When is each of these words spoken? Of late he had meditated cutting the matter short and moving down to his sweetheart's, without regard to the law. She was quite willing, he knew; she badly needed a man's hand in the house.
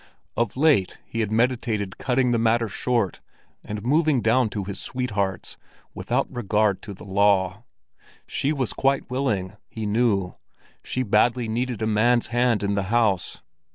Of 0.35 0.57
late 0.57 0.97
he 1.05 1.19
had 1.19 1.31
meditated 1.31 1.99
cutting 1.99 2.31
the 2.31 2.39
matter 2.39 2.67
short 2.67 3.21
and 3.63 3.83
moving 3.83 4.19
down 4.19 4.49
to 4.49 4.63
his 4.63 4.79
sweetheart's, 4.79 5.57
without 5.93 6.25
regard 6.35 6.81
to 6.81 6.95
the 6.95 7.03
law. 7.05 7.65
She 8.25 8.51
was 8.51 8.73
quite 8.73 9.11
willing, 9.11 9.57
he 9.69 9.85
knew; 9.85 10.33
she 10.83 11.03
badly 11.03 11.47
needed 11.47 11.83
a 11.83 11.85
man's 11.85 12.29
hand 12.33 12.63
in 12.63 12.73
the 12.73 12.81
house. 12.89 13.41